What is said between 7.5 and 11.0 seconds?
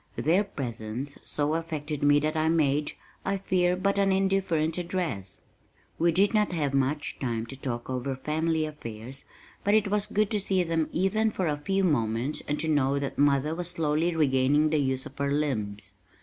talk over family affairs but it was good to see them